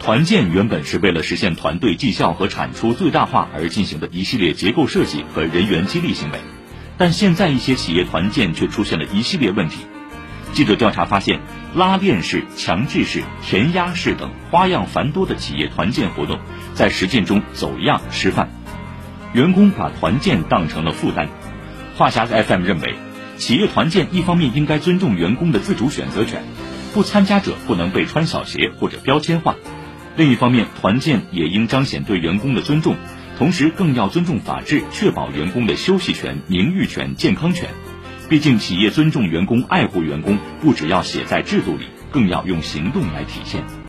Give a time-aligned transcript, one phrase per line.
[0.00, 6.38] 团建原本是为了实现团队绩效和产出最大化而进行的一系列结构设计和人员激励行为，
[6.96, 9.80] 但现在一些企业团建却出现了一系列问题。
[10.54, 11.40] 记者调查发现，
[11.74, 16.38] 拉链式、强制式、填鸭式等花样繁多的企业团建活动，
[16.72, 18.48] 在实践中走样失范，
[19.34, 21.28] 员工把团建当成了负担。
[21.94, 22.94] 话匣子 FM 认为，
[23.36, 26.42] 企业团建一方面应该尊重员工的自主选择权，
[26.94, 29.56] 不参加者不能被穿小鞋或者标签化；
[30.16, 32.96] 另一方面，团建也应彰显对员工的尊重，
[33.38, 37.70] 同时更要尊重法治，确保员工的休息权、名誉权、健康权。
[38.28, 43.80] 毕竟，企业尊重员工、爱护员工，不只要写在制度里，更要用行动来体现。